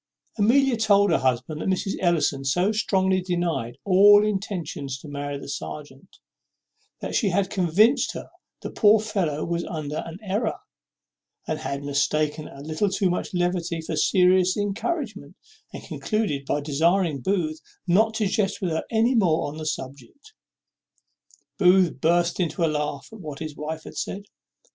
[0.39, 1.93] Amelia told her husband that Mrs.
[1.99, 6.17] Ellison so strongly denied all intentions to marry the serjeant,
[7.01, 10.55] that she had convinced her the poor fellow was under an error,
[11.47, 15.35] and had mistaken a little too much levity for serious encouragement;
[15.71, 20.33] and concluded by desiring Booth not to jest with her any more on that subject.
[21.59, 24.23] Booth burst into a laugh at what his wife said.